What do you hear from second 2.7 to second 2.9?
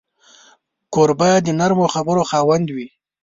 وي.